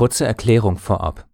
[0.00, 1.28] Kurze Erklärung vorab.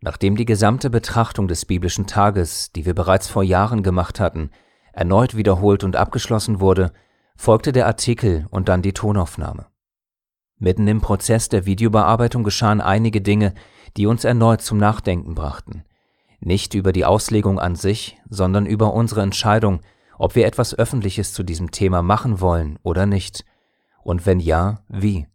[0.00, 4.50] Nachdem die gesamte Betrachtung des biblischen Tages, die wir bereits vor Jahren gemacht hatten,
[4.92, 6.92] erneut wiederholt und abgeschlossen wurde,
[7.36, 9.66] folgte der Artikel und dann die Tonaufnahme.
[10.58, 13.54] Mitten im Prozess der Videobearbeitung geschahen einige Dinge,
[13.96, 15.84] die uns erneut zum Nachdenken brachten.
[16.40, 19.78] Nicht über die Auslegung an sich, sondern über unsere Entscheidung,
[20.18, 23.44] ob wir etwas Öffentliches zu diesem Thema machen wollen oder nicht.
[24.02, 25.28] Und wenn ja, wie.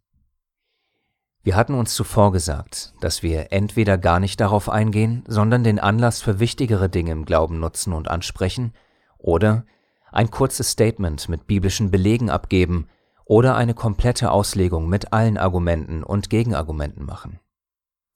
[1.43, 6.21] Wir hatten uns zuvor gesagt, dass wir entweder gar nicht darauf eingehen, sondern den Anlass
[6.21, 8.73] für wichtigere Dinge im Glauben nutzen und ansprechen,
[9.17, 9.65] oder
[10.13, 12.87] ein kurzes Statement mit biblischen Belegen abgeben
[13.25, 17.39] oder eine komplette Auslegung mit allen Argumenten und Gegenargumenten machen.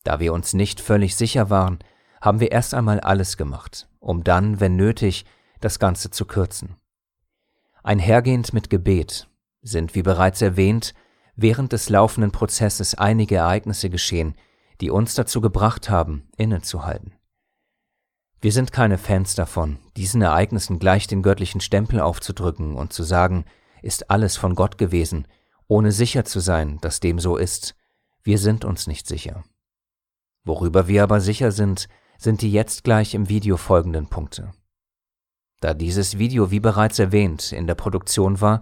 [0.03, 1.79] Da wir uns nicht völlig sicher waren,
[2.21, 5.25] haben wir erst einmal alles gemacht, um dann, wenn nötig,
[5.59, 6.77] das Ganze zu kürzen.
[7.83, 9.27] Einhergehend mit Gebet
[9.61, 10.93] sind, wie bereits erwähnt,
[11.37, 14.35] während des laufenden Prozesses einige Ereignisse geschehen,
[14.81, 17.13] die uns dazu gebracht haben, innezuhalten.
[18.41, 23.45] Wir sind keine Fans davon, diesen Ereignissen gleich den göttlichen Stempel aufzudrücken und zu sagen,
[23.81, 25.27] ist alles von Gott gewesen,
[25.67, 27.75] ohne sicher zu sein, dass dem so ist.
[28.23, 29.43] Wir sind uns nicht sicher.
[30.43, 34.53] Worüber wir aber sicher sind, sind die jetzt gleich im Video folgenden Punkte.
[35.59, 38.61] Da dieses Video, wie bereits erwähnt, in der Produktion war,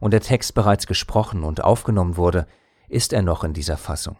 [0.00, 2.46] und der Text bereits gesprochen und aufgenommen wurde,
[2.88, 4.16] ist er noch in dieser Fassung.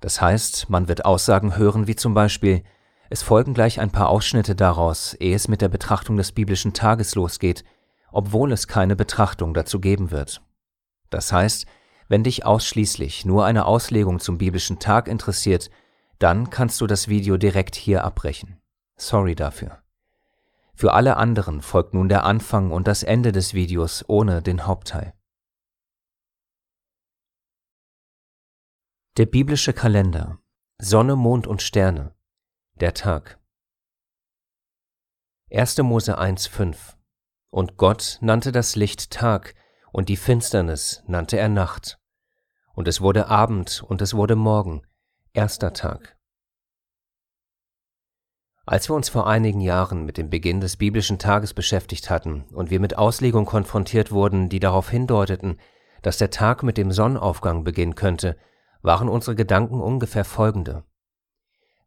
[0.00, 2.62] Das heißt, man wird Aussagen hören wie zum Beispiel,
[3.10, 7.14] es folgen gleich ein paar Ausschnitte daraus, ehe es mit der Betrachtung des biblischen Tages
[7.14, 7.64] losgeht,
[8.10, 10.40] obwohl es keine Betrachtung dazu geben wird.
[11.10, 11.66] Das heißt,
[12.08, 15.70] wenn dich ausschließlich nur eine Auslegung zum biblischen Tag interessiert,
[16.18, 18.58] dann kannst du das Video direkt hier abbrechen.
[18.96, 19.83] Sorry dafür.
[20.74, 25.14] Für alle anderen folgt nun der Anfang und das Ende des Videos ohne den Hauptteil.
[29.16, 30.40] Der biblische Kalender
[30.78, 32.16] Sonne, Mond und Sterne
[32.74, 33.38] Der Tag
[35.52, 35.78] 1.
[35.78, 36.96] Mose 1,5
[37.50, 39.54] Und Gott nannte das Licht Tag,
[39.92, 42.00] und die Finsternis nannte er Nacht.
[42.72, 44.84] Und es wurde Abend und es wurde Morgen,
[45.32, 46.18] erster Tag.
[48.66, 52.70] Als wir uns vor einigen Jahren mit dem Beginn des biblischen Tages beschäftigt hatten und
[52.70, 55.58] wir mit Auslegungen konfrontiert wurden, die darauf hindeuteten,
[56.00, 58.36] dass der Tag mit dem Sonnenaufgang beginnen könnte,
[58.80, 60.84] waren unsere Gedanken ungefähr folgende.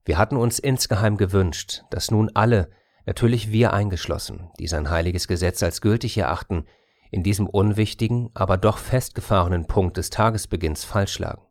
[0.06, 2.70] Wir hatten uns insgeheim gewünscht, dass nun alle,
[3.06, 6.66] natürlich wir eingeschlossen, die sein heiliges Gesetz als gültig erachten,
[7.10, 11.42] in diesem unwichtigen, aber doch festgefahrenen Punkt des Tagesbeginns falsch lagen.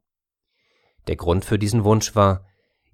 [1.08, 2.46] Der Grund für diesen Wunsch war,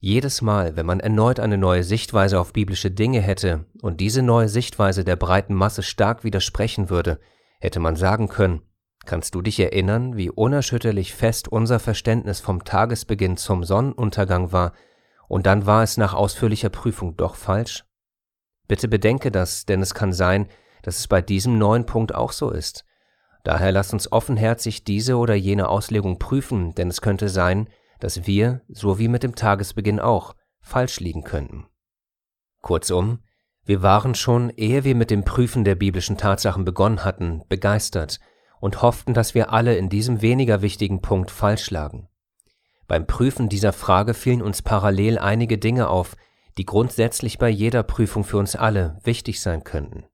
[0.03, 4.49] jedes Mal, wenn man erneut eine neue Sichtweise auf biblische Dinge hätte und diese neue
[4.49, 7.21] Sichtweise der breiten Masse stark widersprechen würde,
[7.61, 8.63] hätte man sagen können,
[9.07, 14.73] kannst du dich erinnern, wie unerschütterlich fest unser Verständnis vom Tagesbeginn zum Sonnenuntergang war,
[15.29, 17.84] und dann war es nach ausführlicher Prüfung doch falsch?
[18.67, 20.49] Bitte bedenke das, denn es kann sein,
[20.83, 22.84] dass es bei diesem neuen Punkt auch so ist.
[23.45, 27.69] Daher lass uns offenherzig diese oder jene Auslegung prüfen, denn es könnte sein,
[28.03, 31.67] dass wir, so wie mit dem Tagesbeginn auch, falsch liegen könnten.
[32.61, 33.21] Kurzum,
[33.65, 38.19] wir waren schon, ehe wir mit dem Prüfen der biblischen Tatsachen begonnen hatten, begeistert
[38.61, 42.09] und hofften, dass wir alle in diesem weniger wichtigen Punkt falsch lagen.
[42.89, 46.17] Beim Prüfen dieser Frage fielen uns parallel einige Dinge auf,
[46.59, 50.07] die grundsätzlich bei jeder Prüfung für uns alle wichtig sein könnten.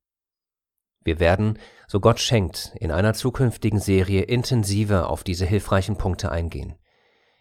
[1.05, 6.75] Wir werden, so Gott schenkt, in einer zukünftigen Serie intensiver auf diese hilfreichen Punkte eingehen.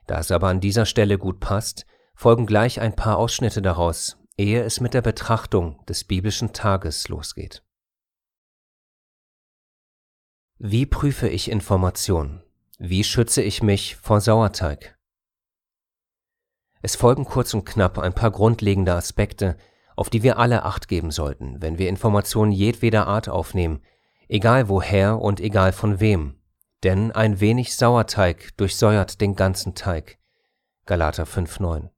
[0.07, 1.85] Da es aber an dieser Stelle gut passt,
[2.15, 7.63] folgen gleich ein paar Ausschnitte daraus, ehe es mit der Betrachtung des biblischen Tages losgeht.
[10.57, 12.41] Wie prüfe ich Informationen?
[12.79, 14.97] Wie schütze ich mich vor Sauerteig?
[16.81, 19.57] Es folgen kurz und knapp ein paar grundlegende Aspekte,
[19.95, 23.81] auf die wir alle Acht geben sollten, wenn wir Informationen jedweder Art aufnehmen,
[24.29, 26.36] egal woher und egal von wem,
[26.83, 30.17] denn ein wenig Sauerteig durchsäuert den ganzen Teig.
[30.85, 31.89] Galater 5,9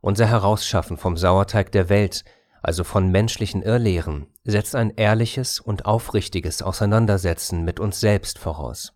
[0.00, 2.24] Unser Herausschaffen vom Sauerteig der Welt,
[2.62, 8.94] also von menschlichen Irrlehren, setzt ein ehrliches und aufrichtiges Auseinandersetzen mit uns selbst voraus.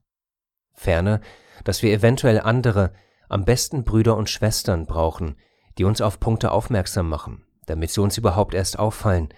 [0.73, 1.21] Ferner,
[1.65, 2.93] dass wir eventuell andere,
[3.29, 5.37] am besten Brüder und Schwestern brauchen,
[5.77, 9.29] die uns auf Punkte aufmerksam machen, damit sie uns überhaupt erst auffallen,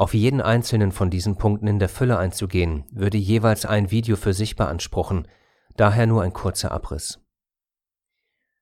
[0.00, 4.32] auf jeden einzelnen von diesen Punkten in der Fülle einzugehen, würde jeweils ein Video für
[4.32, 5.28] sich beanspruchen,
[5.76, 7.20] daher nur ein kurzer Abriss.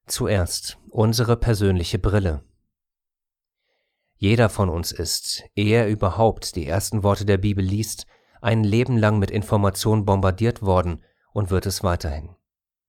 [0.08, 2.42] Zuerst unsere persönliche Brille.
[4.16, 8.08] Jeder von uns ist, ehe er überhaupt die ersten Worte der Bibel liest,
[8.40, 12.34] ein Leben lang mit Informationen bombardiert worden und wird es weiterhin.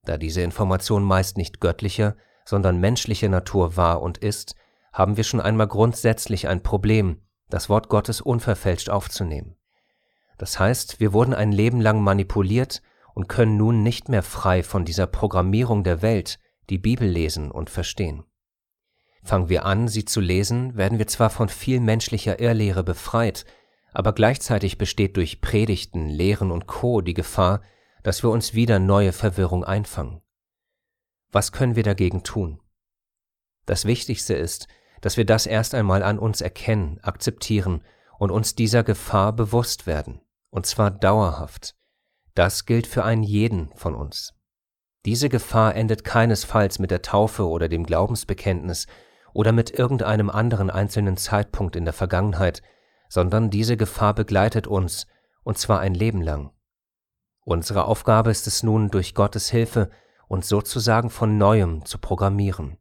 [0.05, 4.55] Da diese Information meist nicht göttlicher, sondern menschlicher Natur war und ist,
[4.91, 9.55] haben wir schon einmal grundsätzlich ein Problem, das Wort Gottes unverfälscht aufzunehmen.
[10.37, 12.81] Das heißt, wir wurden ein Leben lang manipuliert
[13.13, 17.69] und können nun nicht mehr frei von dieser Programmierung der Welt die Bibel lesen und
[17.69, 18.23] verstehen.
[19.23, 23.45] Fangen wir an, sie zu lesen, werden wir zwar von viel menschlicher Irrlehre befreit,
[23.91, 27.01] aber gleichzeitig besteht durch Predigten, Lehren und Co.
[27.01, 27.61] die Gefahr,
[28.03, 30.21] dass wir uns wieder neue Verwirrung einfangen.
[31.31, 32.61] Was können wir dagegen tun?
[33.65, 34.67] Das Wichtigste ist,
[35.01, 37.83] dass wir das erst einmal an uns erkennen, akzeptieren
[38.17, 41.75] und uns dieser Gefahr bewusst werden, und zwar dauerhaft.
[42.35, 44.33] Das gilt für einen jeden von uns.
[45.05, 48.87] Diese Gefahr endet keinesfalls mit der Taufe oder dem Glaubensbekenntnis
[49.33, 52.61] oder mit irgendeinem anderen einzelnen Zeitpunkt in der Vergangenheit,
[53.07, 55.07] sondern diese Gefahr begleitet uns,
[55.43, 56.51] und zwar ein Leben lang.
[57.45, 59.89] Unsere Aufgabe ist es nun, durch Gottes Hilfe
[60.27, 62.77] uns sozusagen von neuem zu programmieren.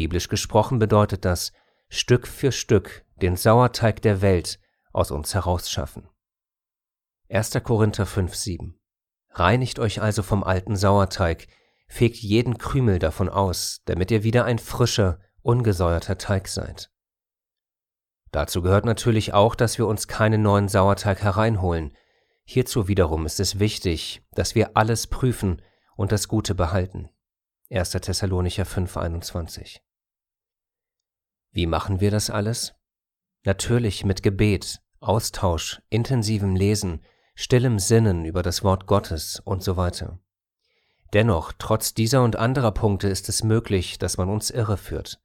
[0.00, 1.52] Biblisch gesprochen bedeutet das,
[1.90, 4.58] Stück für Stück den Sauerteig der Welt
[4.94, 6.08] aus uns herausschaffen.
[7.28, 7.52] 1.
[7.62, 8.80] Korinther 5, 7
[9.32, 11.48] Reinigt euch also vom alten Sauerteig,
[11.86, 16.90] fegt jeden Krümel davon aus, damit ihr wieder ein frischer, ungesäuerter Teig seid.
[18.30, 21.94] Dazu gehört natürlich auch, dass wir uns keinen neuen Sauerteig hereinholen.
[22.44, 25.60] Hierzu wiederum ist es wichtig, dass wir alles prüfen
[25.94, 27.10] und das Gute behalten.
[27.70, 27.90] 1.
[27.90, 29.80] Thessalonicher 5,21
[31.52, 32.74] Wie machen wir das alles?
[33.44, 37.02] Natürlich mit Gebet, Austausch, intensivem Lesen,
[37.34, 40.18] stillem Sinnen über das Wort Gottes und so weiter.
[41.12, 45.20] Dennoch, trotz dieser und anderer Punkte ist es möglich, dass man uns irreführt.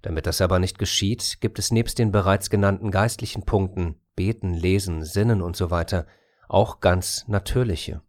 [0.00, 5.04] Damit das aber nicht geschieht, gibt es nebst den bereits genannten geistlichen Punkten, Beten, Lesen,
[5.04, 6.06] Sinnen und so weiter,
[6.48, 8.02] auch ganz natürliche.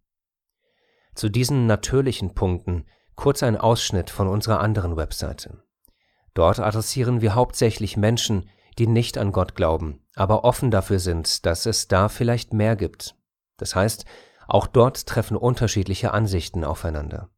[1.15, 2.85] Zu diesen natürlichen Punkten
[3.15, 5.61] kurz ein Ausschnitt von unserer anderen Webseite.
[6.39, 11.65] Dort adressieren wir hauptsächlich Menschen, die nicht an Gott glauben, aber offen dafür sind, dass
[11.65, 13.17] es da vielleicht mehr gibt.
[13.57, 14.05] Das heißt,
[14.47, 17.29] auch dort treffen unterschiedliche Ansichten aufeinander.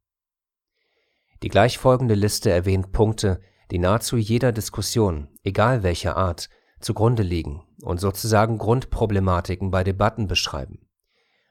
[1.42, 8.00] Die gleichfolgende Liste erwähnt Punkte, die nahezu jeder Diskussion, egal welcher Art, zugrunde liegen und
[8.00, 10.88] sozusagen Grundproblematiken bei Debatten beschreiben.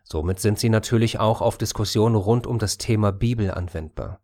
[0.05, 4.20] Somit sind sie natürlich auch auf Diskussionen rund um das Thema Bibel anwendbar.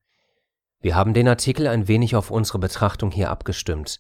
[0.87, 3.99] Wir haben den Artikel ein wenig auf unsere Betrachtung hier abgestimmt.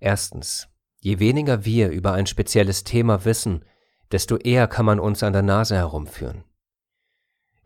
[0.00, 0.66] Erstens.
[0.98, 3.66] Je weniger wir über ein spezielles Thema wissen,
[4.10, 6.44] desto eher kann man uns an der Nase herumführen.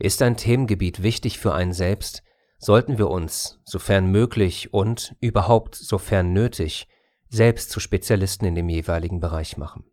[0.01, 2.25] Ist ein Themengebiet wichtig für einen selbst,
[2.59, 6.89] sollten wir uns, sofern möglich und überhaupt sofern nötig,
[7.29, 9.85] selbst zu Spezialisten in dem jeweiligen Bereich machen.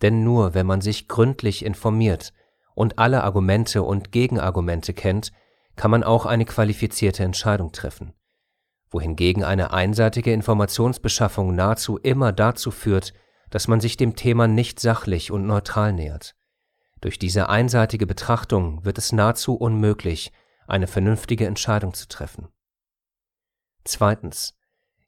[0.00, 2.32] Denn nur wenn man sich gründlich informiert
[2.74, 5.32] und alle Argumente und Gegenargumente kennt,
[5.78, 8.12] kann man auch eine qualifizierte Entscheidung treffen,
[8.90, 13.14] wohingegen eine einseitige Informationsbeschaffung nahezu immer dazu führt,
[13.48, 16.34] dass man sich dem Thema nicht sachlich und neutral nähert.
[17.00, 20.32] Durch diese einseitige Betrachtung wird es nahezu unmöglich,
[20.66, 22.48] eine vernünftige Entscheidung zu treffen.
[23.84, 24.54] Zweitens.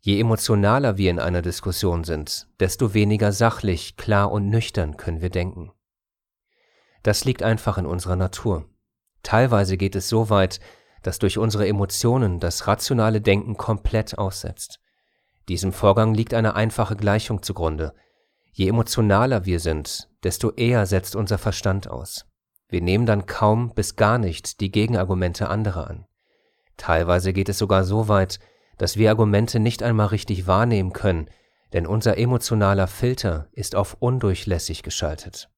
[0.03, 5.29] Je emotionaler wir in einer Diskussion sind, desto weniger sachlich, klar und nüchtern können wir
[5.29, 5.73] denken.
[7.03, 8.67] Das liegt einfach in unserer Natur.
[9.23, 10.61] Teilweise geht es so weit,
[11.03, 14.81] dass durch unsere Emotionen das rationale Denken komplett aussetzt.
[15.49, 17.95] Diesem Vorgang liegt eine einfache Gleichung zugrunde.
[18.53, 22.27] Je emotionaler wir sind, desto eher setzt unser Verstand aus.
[22.69, 26.07] Wir nehmen dann kaum bis gar nicht die Gegenargumente anderer an.
[26.77, 28.39] Teilweise geht es sogar so weit,
[28.79, 31.29] dass wir Argumente nicht einmal richtig wahrnehmen können,
[31.73, 35.51] denn unser emotionaler Filter ist auf undurchlässig geschaltet.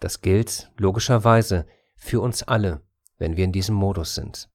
[0.00, 1.66] Das gilt, logischerweise,
[2.04, 2.82] für uns alle,
[3.16, 4.50] wenn wir in diesem Modus sind.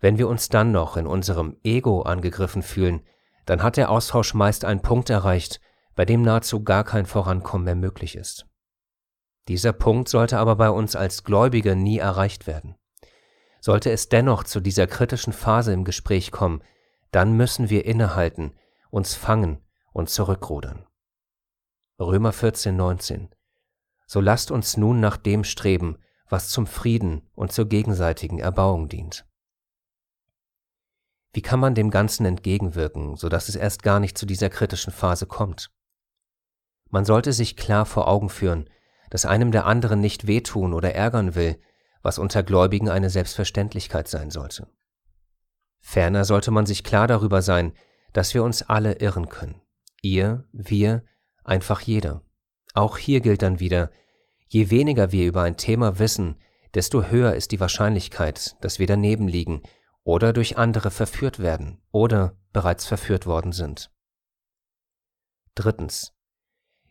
[0.00, 3.00] Wenn wir uns dann noch in unserem Ego angegriffen fühlen,
[3.46, 5.60] dann hat der Austausch meist einen Punkt erreicht,
[5.94, 8.46] bei dem nahezu gar kein Vorankommen mehr möglich ist.
[9.48, 12.76] Dieser Punkt sollte aber bei uns als Gläubige nie erreicht werden.
[13.60, 16.62] Sollte es dennoch zu dieser kritischen Phase im Gespräch kommen,
[17.12, 18.54] dann müssen wir innehalten,
[18.90, 19.58] uns fangen
[19.92, 20.86] und zurückrudern.
[21.98, 23.30] Römer 14, 19
[24.06, 25.98] So lasst uns nun nach dem streben,
[26.32, 29.26] was zum Frieden und zur gegenseitigen Erbauung dient.
[31.34, 34.94] Wie kann man dem Ganzen entgegenwirken, so dass es erst gar nicht zu dieser kritischen
[34.94, 35.70] Phase kommt?
[36.88, 38.68] Man sollte sich klar vor Augen führen,
[39.10, 41.60] dass einem der anderen nicht wehtun oder ärgern will,
[42.00, 44.68] was unter Gläubigen eine Selbstverständlichkeit sein sollte.
[45.80, 47.74] Ferner sollte man sich klar darüber sein,
[48.14, 49.60] dass wir uns alle irren können.
[50.00, 51.04] Ihr, wir,
[51.44, 52.22] einfach jeder.
[52.72, 53.90] Auch hier gilt dann wieder,
[54.52, 56.36] je weniger wir über ein Thema wissen,
[56.74, 59.62] desto höher ist die Wahrscheinlichkeit, dass wir daneben liegen
[60.04, 63.90] oder durch andere verführt werden oder bereits verführt worden sind.
[65.54, 66.12] Drittens.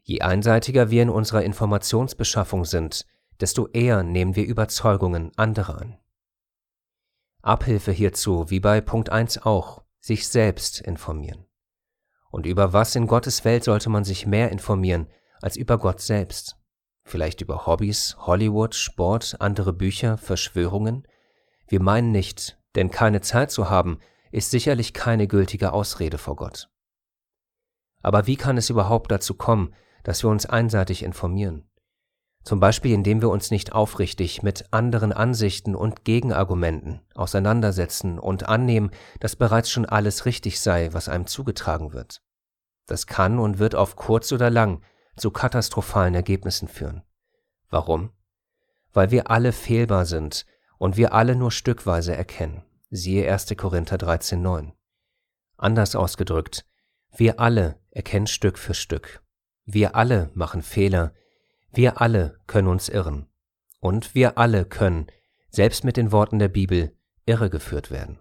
[0.02, 3.06] Je einseitiger wir in unserer Informationsbeschaffung sind,
[3.40, 6.00] desto eher nehmen wir Überzeugungen anderer an.
[7.44, 11.46] Abhilfe hierzu, wie bei Punkt 1 auch, sich selbst informieren.
[12.32, 15.08] Und über was in Gottes Welt sollte man sich mehr informieren
[15.42, 16.58] als über Gott selbst?
[17.04, 21.08] Vielleicht über Hobbys, Hollywood, Sport, andere Bücher, Verschwörungen?
[21.68, 24.00] Wir meinen nicht, denn keine Zeit zu haben,
[24.32, 26.70] ist sicherlich keine gültige Ausrede vor Gott.
[28.02, 31.70] Aber wie kann es überhaupt dazu kommen, dass wir uns einseitig informieren?
[32.44, 38.90] Zum Beispiel indem wir uns nicht aufrichtig mit anderen Ansichten und Gegenargumenten auseinandersetzen und annehmen,
[39.20, 42.24] dass bereits schon alles richtig sei, was einem zugetragen wird.
[42.88, 44.82] Das kann und wird auf kurz oder lang
[45.16, 47.04] zu katastrophalen Ergebnissen führen.
[47.70, 48.12] Warum?
[48.94, 50.46] Weil wir alle fehlbar sind
[50.78, 52.64] und wir alle nur stückweise erkennen.
[52.90, 53.56] Siehe 1.
[53.58, 54.74] Korinther 13,9.
[55.58, 56.66] Anders ausgedrückt,
[57.16, 59.24] wir alle erkennen Stück für Stück.
[59.66, 61.14] Wir alle machen Fehler,
[61.72, 63.28] wir alle können uns irren.
[63.80, 65.08] Und wir alle können,
[65.50, 68.20] selbst mit den Worten der Bibel, irregeführt werden.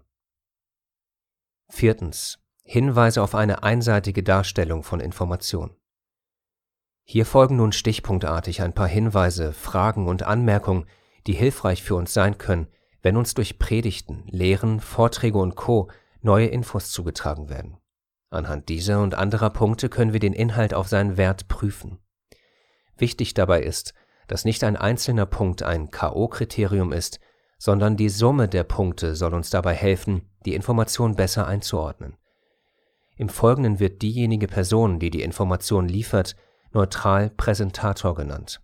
[1.67, 2.37] Viertens.
[2.63, 5.75] Hinweise auf eine einseitige Darstellung von Information.
[7.11, 10.85] Hier folgen nun stichpunktartig ein paar Hinweise, Fragen und Anmerkungen,
[11.27, 12.67] die hilfreich für uns sein können,
[13.01, 15.89] wenn uns durch Predigten, Lehren, Vorträge und Co.
[16.21, 17.75] neue Infos zugetragen werden.
[18.29, 21.99] Anhand dieser und anderer Punkte können wir den Inhalt auf seinen Wert prüfen.
[22.95, 23.93] Wichtig dabei ist,
[24.29, 27.19] dass nicht ein einzelner Punkt ein KO-Kriterium ist,
[27.57, 32.15] sondern die Summe der Punkte soll uns dabei helfen, die Information besser einzuordnen.
[33.17, 36.37] Im Folgenden wird diejenige Person, die die Information liefert,
[36.73, 38.61] neutral Präsentator genannt.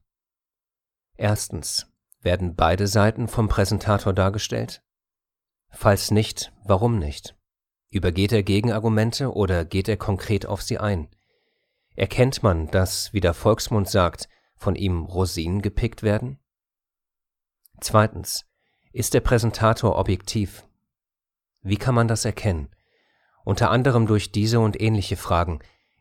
[1.15, 1.91] Erstens.
[2.21, 4.81] Werden beide Seiten vom Präsentator dargestellt?
[5.69, 7.35] Falls nicht, warum nicht?
[7.89, 11.07] Übergeht er Gegenargumente oder geht er konkret auf sie ein?
[11.95, 16.39] Erkennt man, dass, wie der Volksmund sagt, von ihm Rosinen gepickt werden?
[17.79, 18.45] Zweitens.
[18.91, 20.65] Ist der Präsentator objektiv?
[21.61, 22.69] Wie kann man das erkennen?
[23.43, 25.59] Unter anderem durch diese und ähnliche Fragen.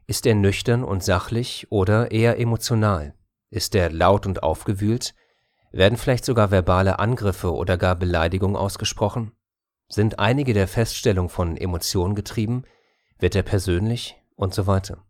[0.08, 3.14] Ist er nüchtern und sachlich oder eher emotional?
[3.50, 5.14] Ist er laut und aufgewühlt?
[5.72, 9.32] Werden vielleicht sogar verbale Angriffe oder gar Beleidigungen ausgesprochen?
[9.88, 12.64] Sind einige der Feststellung von Emotionen getrieben?
[13.18, 14.16] Wird er persönlich?
[14.36, 15.04] Und so weiter.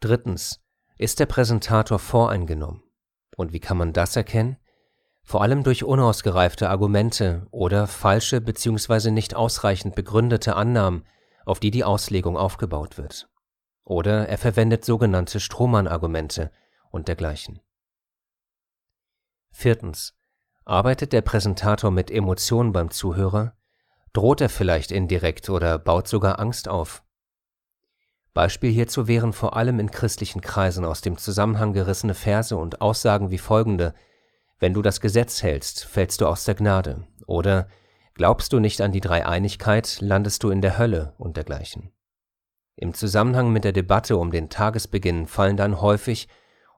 [0.00, 0.60] Drittens.
[0.98, 2.82] Ist der Präsentator voreingenommen?
[3.36, 4.58] Und wie kann man das erkennen?
[5.24, 9.10] Vor allem durch unausgereifte Argumente oder falsche bzw.
[9.10, 11.04] nicht ausreichend begründete Annahmen,
[11.46, 13.31] auf die die Auslegung aufgebaut wird.
[13.84, 16.50] Oder er verwendet sogenannte Strohmann-Argumente
[16.90, 17.60] und dergleichen.
[19.50, 20.14] Viertens.
[20.64, 23.56] Arbeitet der Präsentator mit Emotionen beim Zuhörer?
[24.12, 27.02] Droht er vielleicht indirekt oder baut sogar Angst auf?
[28.34, 33.30] Beispiel hierzu wären vor allem in christlichen Kreisen aus dem Zusammenhang gerissene Verse und Aussagen
[33.30, 33.94] wie folgende
[34.58, 37.68] Wenn du das Gesetz hältst, fällst du aus der Gnade oder
[38.14, 41.92] Glaubst du nicht an die Dreieinigkeit, landest du in der Hölle und dergleichen.
[42.76, 46.28] Im Zusammenhang mit der Debatte um den Tagesbeginn fallen dann häufig,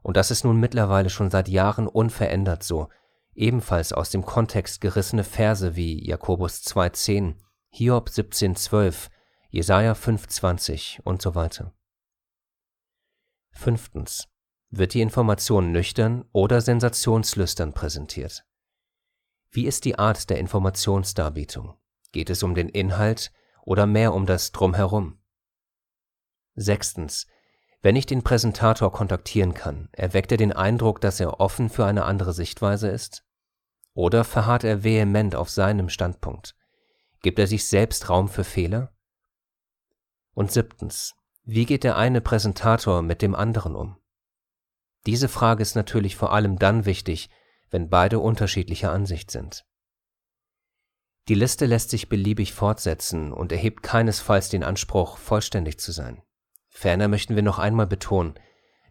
[0.02, 2.88] und das ist nun mittlerweile schon seit Jahren unverändert so,
[3.34, 7.36] ebenfalls aus dem Kontext gerissene Verse wie Jakobus 2,10,
[7.70, 9.08] Hiob 17,12,
[9.50, 11.72] Jesaja 5,20 und so weiter.
[13.52, 14.28] Fünftens.
[14.70, 18.44] Wird die Information nüchtern oder sensationslüstern präsentiert?
[19.50, 21.74] Wie ist die Art der Informationsdarbietung?
[22.10, 23.32] Geht es um den Inhalt
[23.62, 25.18] oder mehr um das Drumherum?
[26.54, 27.26] Sechstens.
[27.82, 32.04] Wenn ich den Präsentator kontaktieren kann, erweckt er den Eindruck, dass er offen für eine
[32.04, 33.24] andere Sichtweise ist?
[33.92, 36.54] Oder verharrt er vehement auf seinem Standpunkt?
[37.22, 38.92] Gibt er sich selbst Raum für Fehler?
[40.34, 43.96] Und siebtens, wie geht der eine Präsentator mit dem anderen um?
[45.06, 47.28] Diese Frage ist natürlich vor allem dann wichtig,
[47.70, 49.66] wenn beide unterschiedlicher Ansicht sind.
[51.28, 56.22] Die Liste lässt sich beliebig fortsetzen und erhebt keinesfalls den Anspruch, vollständig zu sein.
[56.76, 58.34] Ferner möchten wir noch einmal betonen,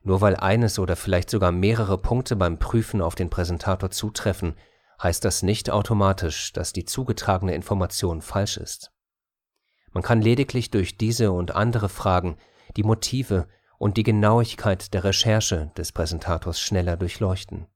[0.04, 4.56] nur weil eines oder vielleicht sogar mehrere Punkte beim Prüfen auf den Präsentator zutreffen,
[5.02, 8.92] heißt das nicht automatisch, dass die zugetragene Information falsch ist.
[9.92, 12.38] Man kann lediglich durch diese und andere Fragen
[12.78, 13.48] die Motive
[13.78, 17.68] und die Genauigkeit der Recherche des Präsentators schneller durchleuchten.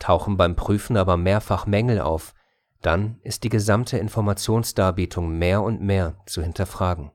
[0.00, 2.34] Tauchen beim Prüfen aber mehrfach Mängel auf,
[2.82, 7.12] dann ist die gesamte Informationsdarbietung mehr und mehr zu hinterfragen.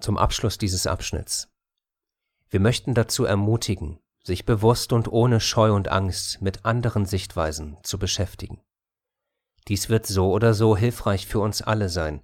[0.00, 1.48] Zum Abschluss dieses Abschnitts.
[2.48, 7.98] Wir möchten dazu ermutigen, sich bewusst und ohne Scheu und Angst mit anderen Sichtweisen zu
[7.98, 8.60] beschäftigen.
[9.68, 12.22] Dies wird so oder so hilfreich für uns alle sein,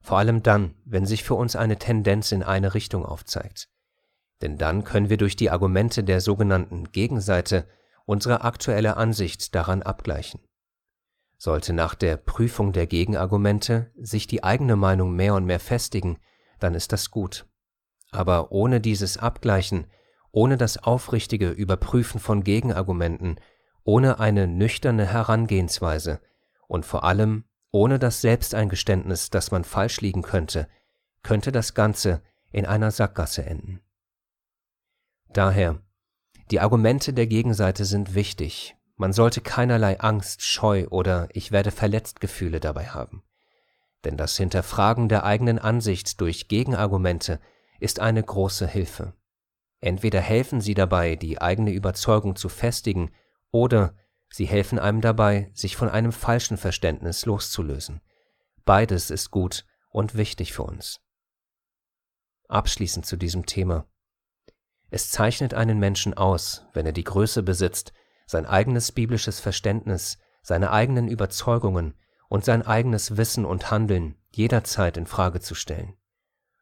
[0.00, 3.68] vor allem dann, wenn sich für uns eine Tendenz in eine Richtung aufzeigt.
[4.40, 7.68] Denn dann können wir durch die Argumente der sogenannten Gegenseite
[8.06, 10.40] unsere aktuelle Ansicht daran abgleichen.
[11.36, 16.18] Sollte nach der Prüfung der Gegenargumente sich die eigene Meinung mehr und mehr festigen,
[16.58, 17.46] dann ist das gut.
[18.10, 19.86] Aber ohne dieses Abgleichen,
[20.30, 23.40] ohne das aufrichtige Überprüfen von Gegenargumenten,
[23.84, 26.20] ohne eine nüchterne Herangehensweise
[26.66, 30.68] und vor allem ohne das Selbsteingeständnis, dass man falsch liegen könnte,
[31.22, 33.80] könnte das Ganze in einer Sackgasse enden.
[35.30, 35.80] Daher,
[36.50, 42.20] die Argumente der Gegenseite sind wichtig, man sollte keinerlei Angst, Scheu oder ich werde verletzt
[42.20, 43.22] Gefühle dabei haben.
[44.04, 47.40] Denn das Hinterfragen der eigenen Ansicht durch Gegenargumente
[47.80, 49.14] ist eine große Hilfe.
[49.80, 53.12] Entweder helfen sie dabei, die eigene Überzeugung zu festigen,
[53.50, 53.94] oder
[54.30, 58.00] sie helfen einem dabei, sich von einem falschen Verständnis loszulösen.
[58.64, 61.00] Beides ist gut und wichtig für uns.
[62.48, 63.86] Abschließend zu diesem Thema.
[64.90, 67.92] Es zeichnet einen Menschen aus, wenn er die Größe besitzt,
[68.26, 71.94] sein eigenes biblisches Verständnis, seine eigenen Überzeugungen
[72.28, 75.94] und sein eigenes Wissen und Handeln jederzeit in Frage zu stellen.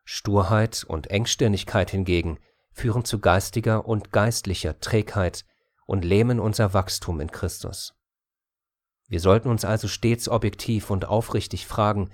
[0.04, 2.38] Sturheit und Engstirnigkeit hingegen
[2.72, 5.44] führen zu geistiger und geistlicher Trägheit
[5.86, 7.94] und lähmen unser Wachstum in Christus.
[9.08, 12.10] Wir sollten uns also stets objektiv und aufrichtig fragen,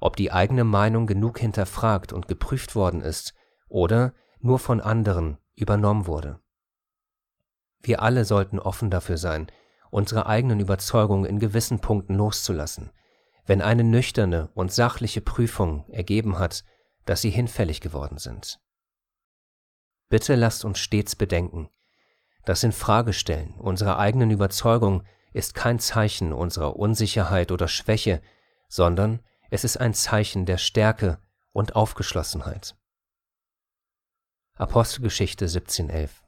[0.00, 3.34] ob die eigene Meinung genug hinterfragt und geprüft worden ist
[3.68, 6.40] oder nur von anderen übernommen wurde.
[7.82, 9.46] Wir alle sollten offen dafür sein,
[9.96, 12.90] unsere eigenen Überzeugungen in gewissen Punkten loszulassen,
[13.46, 16.64] wenn eine nüchterne und sachliche Prüfung ergeben hat,
[17.06, 18.60] dass sie hinfällig geworden sind.
[20.10, 21.70] Bitte lasst uns stets bedenken,
[22.44, 28.20] das Infragestellen unserer eigenen Überzeugung ist kein Zeichen unserer Unsicherheit oder Schwäche,
[28.68, 31.18] sondern es ist ein Zeichen der Stärke
[31.52, 32.76] und Aufgeschlossenheit.
[34.56, 36.25] Apostelgeschichte 17.11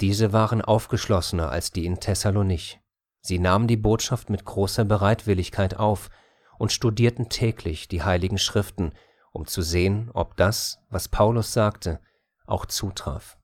[0.00, 2.80] Diese waren aufgeschlossener als die in Thessalonich.
[3.20, 6.10] Sie nahmen die Botschaft mit großer Bereitwilligkeit auf
[6.58, 8.92] und studierten täglich die heiligen Schriften,
[9.32, 12.00] um zu sehen, ob das, was Paulus sagte,
[12.46, 13.38] auch zutraf.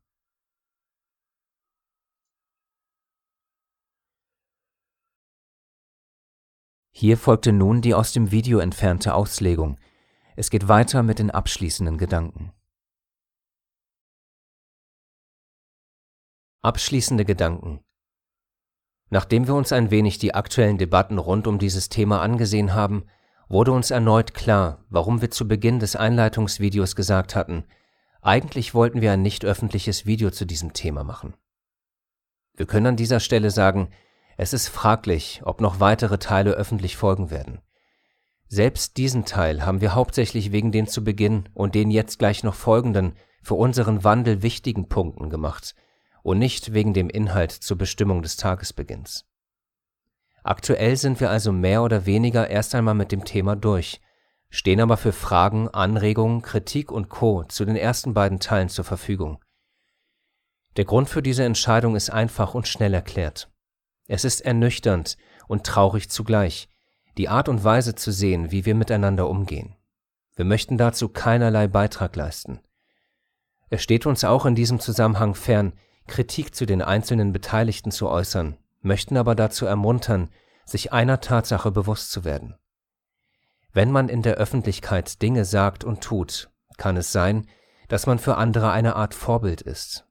[6.91, 9.79] Hier folgte nun die aus dem Video entfernte Auslegung.
[10.35, 12.53] Es geht weiter mit den abschließenden Gedanken.
[16.61, 17.85] Abschließende Gedanken
[19.11, 23.05] Nachdem wir uns ein wenig die aktuellen Debatten rund um dieses Thema angesehen haben,
[23.49, 27.63] wurde uns erneut klar, warum wir zu Beginn des Einleitungsvideos gesagt hatten,
[28.23, 31.35] eigentlich wollten wir ein nicht öffentliches Video zu diesem Thema machen.
[32.57, 33.91] Wir können an dieser Stelle sagen,
[34.37, 37.61] es ist fraglich, ob noch weitere Teile öffentlich folgen werden.
[38.49, 42.57] Selbst diesen Teil haben wir hauptsächlich wegen den zu Beginn und den jetzt gleich noch
[42.57, 45.77] folgenden, für unseren Wandel wichtigen Punkten gemacht
[46.29, 49.25] und nicht wegen dem Inhalt zur Bestimmung des Tagesbeginns.
[50.43, 54.03] Aktuell sind wir also mehr oder weniger erst einmal mit dem Thema durch,
[54.51, 57.45] stehen aber für Fragen, Anregungen, Kritik und Co.
[57.45, 59.43] zu den ersten beiden Teilen zur Verfügung.
[60.77, 63.51] Der Grund für diese Entscheidung ist einfach und schnell erklärt.
[64.07, 66.69] Es ist ernüchternd und traurig zugleich,
[67.17, 69.77] die Art und Weise zu sehen, wie wir miteinander umgehen.
[70.37, 72.61] Wir möchten dazu keinerlei Beitrag leisten.
[73.71, 75.73] Es steht uns auch in diesem Zusammenhang fern,
[76.09, 80.31] Kritik zu den einzelnen Beteiligten zu äußern, möchten aber dazu ermuntern,
[80.65, 82.57] sich einer Tatsache bewusst zu werden.
[83.73, 87.47] Wenn man in der Öffentlichkeit Dinge sagt und tut, kann es sein,
[87.89, 90.07] dass man für andere eine Art Vorbild ist.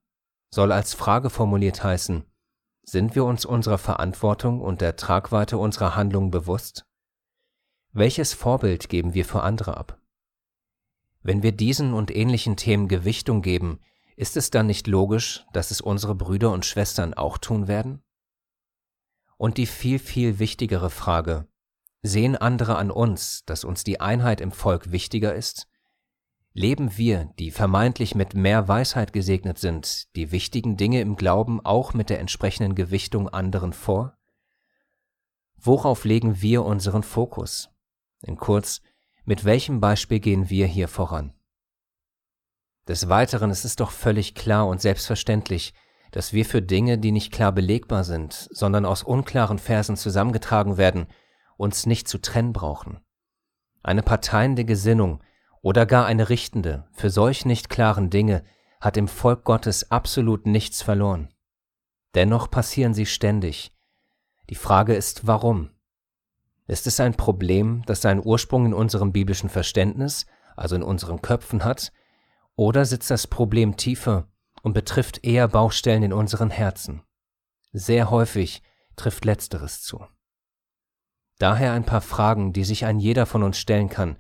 [0.49, 2.23] Soll als Frage formuliert heißen,
[2.83, 6.85] sind wir uns unserer Verantwortung und der Tragweite unserer Handlungen bewusst?
[7.91, 9.99] Welches Vorbild geben wir für andere ab?
[11.21, 13.81] Wenn wir diesen und ähnlichen Themen Gewichtung geben,
[14.17, 18.03] ist es dann nicht logisch, dass es unsere Brüder und Schwestern auch tun werden?
[19.37, 21.47] Und die viel, viel wichtigere Frage,
[22.01, 25.67] sehen andere an uns, dass uns die Einheit im Volk wichtiger ist?
[26.53, 31.93] Leben wir, die vermeintlich mit mehr Weisheit gesegnet sind, die wichtigen Dinge im Glauben auch
[31.93, 34.17] mit der entsprechenden Gewichtung anderen vor?
[35.55, 37.69] Worauf legen wir unseren Fokus?
[38.23, 38.81] In kurz,
[39.25, 41.36] mit welchem Beispiel gehen wir hier voran?
[42.87, 45.73] Des Weiteren ist es doch völlig klar und selbstverständlich,
[46.11, 51.07] dass wir für Dinge, die nicht klar belegbar sind, sondern aus unklaren Versen zusammengetragen werden,
[51.57, 52.99] uns nicht zu trennen brauchen.
[53.83, 55.21] Eine parteiende Gesinnung
[55.61, 58.43] oder gar eine richtende, für solch nicht klaren Dinge
[58.79, 61.29] hat im Volk Gottes absolut nichts verloren.
[62.15, 63.73] Dennoch passieren sie ständig.
[64.49, 65.71] Die Frage ist, warum?
[66.67, 71.63] Ist es ein Problem, das seinen Ursprung in unserem biblischen Verständnis, also in unseren Köpfen
[71.63, 71.91] hat,
[72.57, 74.27] oder sitzt das Problem tiefer
[74.63, 77.03] und betrifft eher Baustellen in unseren Herzen?
[77.71, 78.61] Sehr häufig
[78.97, 80.05] trifft letzteres zu.
[81.37, 84.17] Daher ein paar Fragen, die sich ein jeder von uns stellen kann,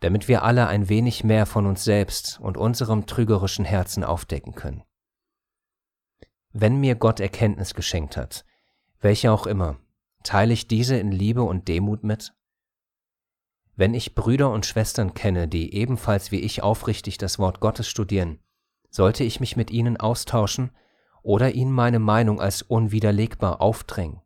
[0.00, 4.82] damit wir alle ein wenig mehr von uns selbst und unserem trügerischen Herzen aufdecken können.
[6.52, 8.44] Wenn mir Gott Erkenntnis geschenkt hat,
[9.00, 9.78] welche auch immer,
[10.22, 12.32] teile ich diese in Liebe und Demut mit?
[13.76, 18.38] Wenn ich Brüder und Schwestern kenne, die ebenfalls wie ich aufrichtig das Wort Gottes studieren,
[18.88, 20.70] sollte ich mich mit ihnen austauschen
[21.22, 24.20] oder ihnen meine Meinung als unwiderlegbar aufdrängen?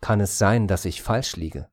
[0.00, 1.68] Kann es sein, dass ich falsch liege?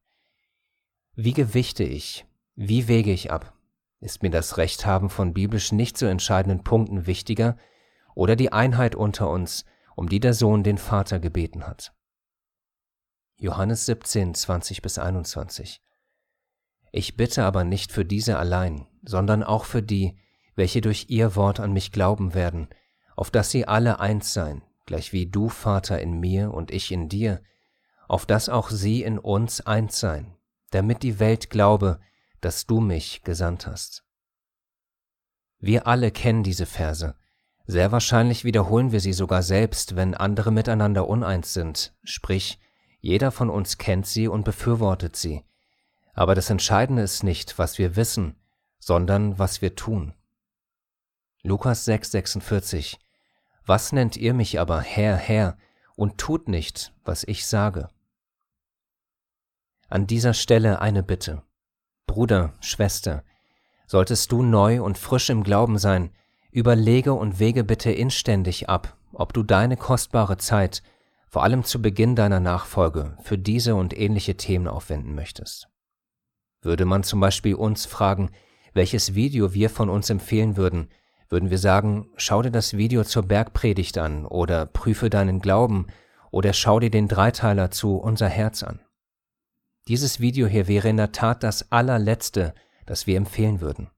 [1.13, 2.25] Wie gewichte ich?
[2.55, 3.53] Wie wege ich ab?
[3.99, 7.55] Ist mir das Rechthaben von biblisch nicht so entscheidenden Punkten wichtiger
[8.15, 11.93] oder die Einheit unter uns, um die der Sohn den Vater gebeten hat?
[13.37, 15.84] Johannes 17, 20 bis 21
[16.97, 20.17] Ich bitte aber nicht für diese allein, sondern auch für die,
[20.55, 22.69] welche durch ihr Wort an mich glauben werden,
[23.17, 27.09] auf dass sie alle eins seien, gleich wie du, Vater, in mir und ich in
[27.09, 27.41] dir,
[28.07, 30.37] auf dass auch sie in uns eins seien,
[30.71, 31.99] damit die Welt glaube,
[32.39, 34.05] dass du mich gesandt hast.
[35.59, 37.17] Wir alle kennen diese Verse.
[37.65, 42.57] Sehr wahrscheinlich wiederholen wir sie sogar selbst, wenn andere miteinander uneins sind, sprich,
[43.01, 45.43] jeder von uns kennt sie und befürwortet sie.
[46.15, 48.35] Aber das Entscheidende ist nicht, was wir wissen,
[48.79, 50.13] sondern was wir tun.
[51.43, 52.97] Lukas 6,46
[53.65, 55.57] Was nennt ihr mich aber Herr, Herr,
[55.95, 57.89] und tut nicht, was ich sage?
[59.89, 61.43] An dieser Stelle eine Bitte.
[62.07, 63.23] Bruder, Schwester,
[63.85, 66.11] solltest du neu und frisch im Glauben sein,
[66.49, 70.81] überlege und wege bitte inständig ab, ob du deine kostbare Zeit,
[71.27, 75.67] vor allem zu Beginn deiner Nachfolge, für diese und ähnliche Themen aufwenden möchtest.
[76.65, 78.31] Würde man zum Beispiel uns fragen,
[78.73, 80.89] welches Video wir von uns empfehlen würden,
[81.29, 85.85] würden wir sagen, schau dir das Video zur Bergpredigt an oder prüfe deinen Glauben
[86.31, 88.79] oder schau dir den Dreiteiler zu Unser Herz an.
[89.87, 92.55] Dieses Video hier wäre in der Tat das allerletzte,
[92.87, 93.91] das wir empfehlen würden.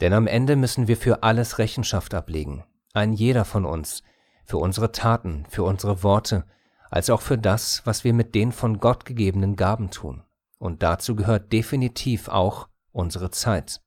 [0.00, 4.02] Denn am Ende müssen wir für alles Rechenschaft ablegen, ein jeder von uns,
[4.46, 6.46] für unsere Taten, für unsere Worte,
[6.90, 10.22] als auch für das, was wir mit den von Gott gegebenen Gaben tun.
[10.60, 13.80] Und dazu gehört definitiv auch unsere Zeit.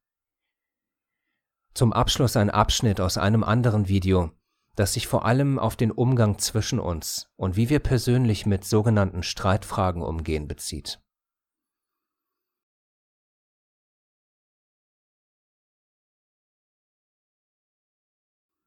[1.76, 4.32] Zum Abschluss ein Abschnitt aus einem anderen Video,
[4.76, 9.22] das sich vor allem auf den Umgang zwischen uns und wie wir persönlich mit sogenannten
[9.24, 11.00] Streitfragen umgehen bezieht.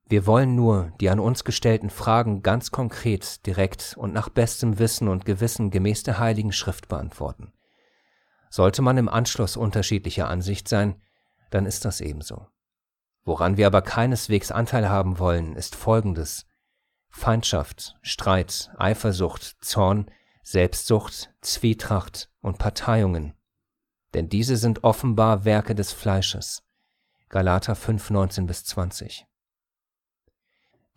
[0.08, 5.08] Wir wollen nur die an uns gestellten Fragen ganz konkret, direkt und nach bestem Wissen
[5.08, 7.52] und Gewissen gemäß der Heiligen Schrift beantworten.
[8.56, 10.98] Sollte man im Anschluss unterschiedlicher Ansicht sein,
[11.50, 12.46] dann ist das ebenso.
[13.22, 16.46] Woran wir aber keineswegs Anteil haben wollen, ist Folgendes.
[17.10, 20.10] Feindschaft, Streit, Eifersucht, Zorn,
[20.42, 23.34] Selbstsucht, Zwietracht und Parteiungen.
[24.14, 26.62] Denn diese sind offenbar Werke des Fleisches.
[27.28, 29.26] Galater 5, 19 bis 20.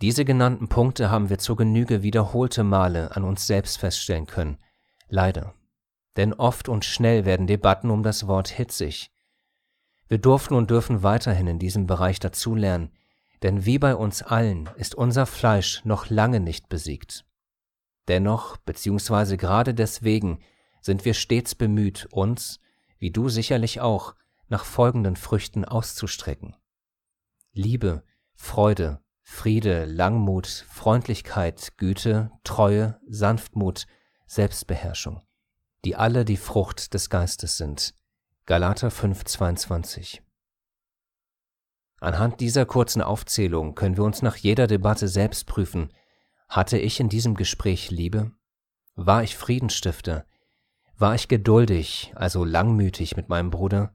[0.02, 4.60] Diese genannten Punkte haben wir zur Genüge wiederholte Male an uns selbst feststellen können.
[5.10, 5.59] Leider.
[6.19, 9.10] Denn oft und schnell werden Debatten um das Wort hitzig,
[10.10, 12.91] wir durften und dürfen weiterhin in diesem Bereich dazulernen,
[13.41, 17.23] denn wie bei uns allen ist unser Fleisch noch lange nicht besiegt.
[18.10, 20.39] Dennoch, beziehungsweise gerade deswegen,
[20.82, 22.60] sind wir stets bemüht, uns,
[22.97, 24.13] wie du sicherlich auch,
[24.49, 26.53] nach folgenden Früchten auszustrecken.
[27.53, 28.03] Liebe,
[28.34, 33.86] Freude, Friede, Langmut, Freundlichkeit, Güte, Treue, Sanftmut,
[34.25, 35.21] Selbstbeherrschung,
[35.86, 37.96] die alle die Frucht des Geistes sind,
[38.46, 40.22] Galater 5,22
[42.02, 45.94] Anhand dieser kurzen Aufzählung können wir uns nach jeder Debatte selbst prüfen,
[46.48, 48.32] hatte ich in diesem Gespräch Liebe?
[48.96, 50.26] War ich Friedensstifter?
[50.98, 53.94] War ich geduldig, also langmütig mit meinem Bruder?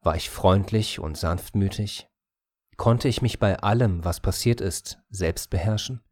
[0.00, 2.08] War ich freundlich und sanftmütig?
[2.76, 6.02] Konnte ich mich bei allem, was passiert ist, selbst beherrschen?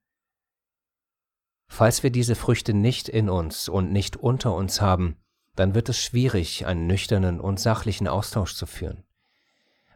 [1.68, 5.16] Falls wir diese Früchte nicht in uns und nicht unter uns haben,
[5.56, 9.04] dann wird es schwierig, einen nüchternen und sachlichen Austausch zu führen.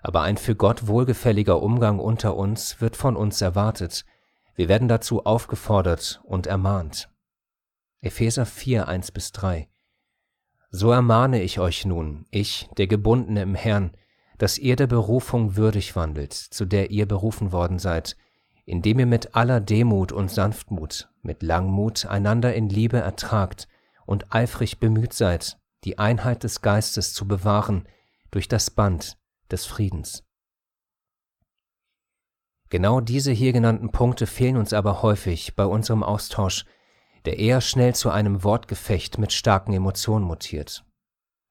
[0.02, 4.04] Aber ein für Gott wohlgefälliger Umgang unter uns wird von uns erwartet.
[4.54, 7.10] Wir werden dazu aufgefordert und ermahnt.
[8.00, 9.68] Epheser 4, 1 bis 3.
[10.70, 13.92] So ermahne ich euch nun, ich, der Gebundene im Herrn,
[14.38, 18.16] dass ihr der Berufung würdig wandelt, zu der ihr berufen worden seid,
[18.70, 23.66] indem ihr mit aller Demut und Sanftmut, mit Langmut einander in Liebe ertragt
[24.06, 27.88] und eifrig bemüht seid, die Einheit des Geistes zu bewahren
[28.30, 29.18] durch das Band
[29.50, 30.22] des Friedens.
[32.68, 36.64] Genau diese hier genannten Punkte fehlen uns aber häufig bei unserem Austausch,
[37.24, 40.84] der eher schnell zu einem Wortgefecht mit starken Emotionen mutiert.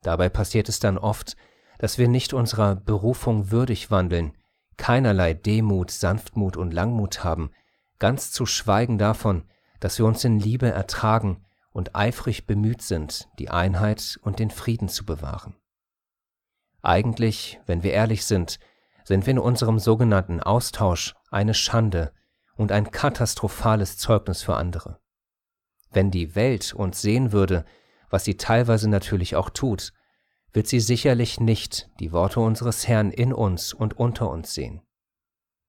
[0.04, 1.36] Dabei passiert es dann oft,
[1.80, 4.38] dass wir nicht unserer Berufung würdig wandeln,
[4.80, 7.52] keinerlei Demut, Sanftmut und Langmut haben,
[8.00, 9.44] ganz zu schweigen davon,
[9.80, 14.90] dass wir uns in Liebe ertragen und eifrig bemüht sind, die Einheit und den Frieden
[14.90, 15.56] zu bewahren.
[16.82, 18.60] Eigentlich, wenn wir ehrlich sind,
[19.04, 22.14] sind wir in unserem sogenannten Austausch eine Schande
[22.56, 25.00] und ein katastrophales Zeugnis für andere.
[25.92, 27.66] Wenn die Welt uns sehen würde,
[28.10, 29.94] was sie teilweise natürlich auch tut,
[30.54, 34.82] wird sie sicherlich nicht die Worte unseres Herrn in uns und unter uns sehen.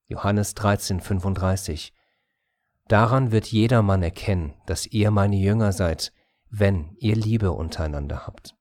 [0.07, 1.91] Johannes 13,35
[2.87, 6.11] Daran wird jedermann erkennen, dass ihr meine Jünger seid,
[6.49, 8.55] wenn ihr Liebe untereinander habt.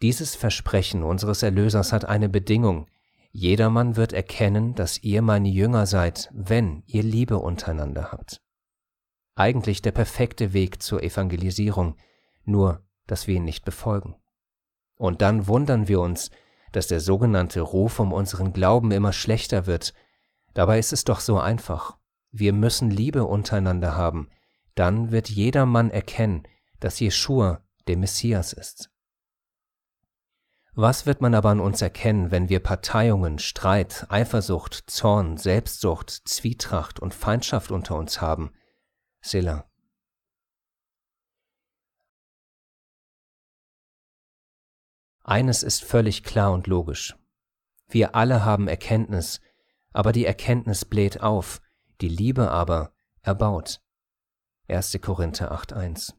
[0.00, 2.88] Dieses Versprechen unseres Erlösers hat eine Bedingung.
[3.30, 8.40] Jedermann wird erkennen, dass ihr meine Jünger seid, wenn ihr Liebe untereinander habt.
[9.34, 11.96] Eigentlich der perfekte Weg zur Evangelisierung,
[12.44, 14.14] nur dass wir ihn nicht befolgen.
[14.98, 16.30] Und dann wundern wir uns,
[16.72, 19.94] dass der sogenannte Ruf um unseren Glauben immer schlechter wird.
[20.52, 21.96] Dabei ist es doch so einfach.
[22.30, 24.28] Wir müssen Liebe untereinander haben,
[24.74, 26.42] dann wird jedermann erkennen,
[26.78, 28.90] dass Jeschua der Messias ist.
[30.74, 37.00] Was wird man aber an uns erkennen, wenn wir Parteiungen, Streit, Eifersucht, Zorn, Selbstsucht, Zwietracht
[37.00, 38.52] und Feindschaft unter uns haben?
[39.20, 39.68] Silla.
[45.28, 47.14] Eines ist völlig klar und logisch.
[47.86, 49.42] Wir alle haben Erkenntnis,
[49.92, 51.60] aber die Erkenntnis bläht auf,
[52.00, 53.82] die Liebe aber erbaut.
[54.68, 54.98] 1.
[55.02, 56.14] Korinther 8.1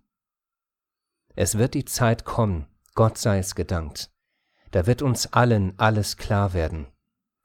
[1.35, 4.11] Es wird die Zeit kommen, Gott sei es gedankt,
[4.69, 6.85] da wird uns allen alles klar werden,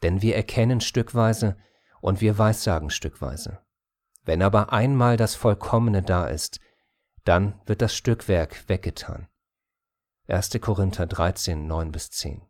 [0.02, 1.56] denn wir erkennen stückweise
[2.02, 3.64] und wir weissagen stückweise.
[4.22, 6.60] Wenn aber einmal das Vollkommene da ist,
[7.24, 9.28] dann wird das Stückwerk weggetan.
[10.26, 10.58] 1.
[10.62, 12.40] Korinther 13, 9 bis 10.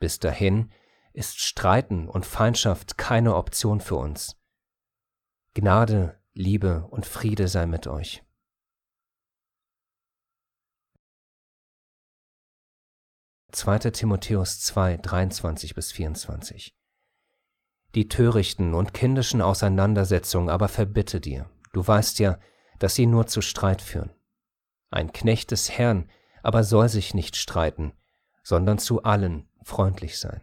[0.00, 0.72] Bis dahin
[1.12, 4.36] ist Streiten und Feindschaft keine Option für uns.
[5.54, 8.24] Gnade, Liebe und Friede sei mit euch.
[13.52, 13.78] 2.
[13.90, 16.76] Timotheus 2, 23 bis 24.
[17.94, 21.48] Die törichten und kindischen Auseinandersetzungen aber verbitte dir.
[21.72, 22.40] Du weißt ja,
[22.80, 24.10] dass sie nur zu Streit führen.
[24.90, 26.10] Ein Knecht des Herrn
[26.42, 27.92] aber soll sich nicht streiten,
[28.42, 30.40] sondern zu allen freundlich sein.